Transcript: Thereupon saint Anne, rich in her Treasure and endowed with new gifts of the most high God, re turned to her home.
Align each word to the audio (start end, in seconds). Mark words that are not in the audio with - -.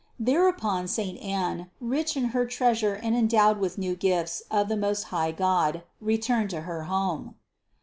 Thereupon 0.19 0.87
saint 0.87 1.21
Anne, 1.21 1.69
rich 1.79 2.17
in 2.17 2.29
her 2.33 2.47
Treasure 2.47 2.95
and 2.95 3.15
endowed 3.15 3.59
with 3.59 3.77
new 3.77 3.95
gifts 3.95 4.41
of 4.49 4.67
the 4.67 4.75
most 4.75 5.03
high 5.13 5.31
God, 5.31 5.83
re 5.99 6.17
turned 6.17 6.49
to 6.49 6.61
her 6.61 6.85
home. 6.85 7.35